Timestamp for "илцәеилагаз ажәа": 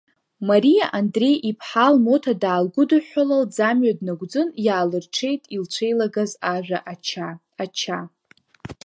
5.55-6.79